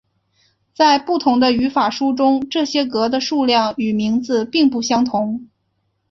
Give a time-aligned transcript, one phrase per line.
[0.73, 5.47] 在不同的语法书中这些格的数量与名字并不相同。